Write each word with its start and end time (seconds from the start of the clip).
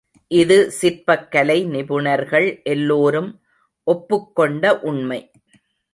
இது 0.31 0.55
சிற்பக் 0.71 1.27
கலை 1.31 1.57
நிபுணர்கள் 1.65 2.47
எல்லோரும் 2.63 3.29
ஒப்புக்கொண்ட 3.87 4.73
உண்மை. 4.81 5.21